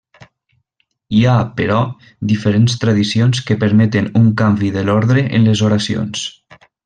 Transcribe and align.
Hi 1.17 1.19
ha, 1.25 1.35
però, 1.59 1.75
diferents 2.31 2.79
tradicions 2.85 3.43
que 3.51 3.59
permeten 3.65 4.09
un 4.21 4.27
canvi 4.43 4.71
de 4.79 4.87
l'ordre 4.89 5.27
en 5.39 5.49
les 5.51 5.63
oracions. 5.71 6.27